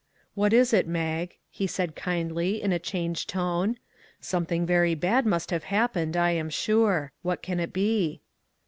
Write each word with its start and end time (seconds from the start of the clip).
"What 0.33 0.51
is 0.51 0.73
it, 0.73 0.87
Mag?" 0.87 1.37
he 1.51 1.67
said 1.67 1.95
kindly, 1.95 2.59
in 2.59 2.71
a 2.73 2.79
changed 2.79 3.29
tone." 3.29 3.77
Something 4.33 4.65
very 4.65 4.95
bad 4.95 5.27
must 5.27 5.51
have 5.51 5.65
happened, 5.65 6.17
I 6.17 6.31
am 6.31 6.49
sure." 6.49 7.11
What 7.27 7.43
can 7.43 7.59
it 7.59 7.71
be 7.71 8.21